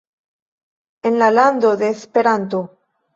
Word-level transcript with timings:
en 1.03 1.19
la 1.19 1.29
lando 1.29 1.77
de 1.77 1.87
Esperanto 1.89 2.59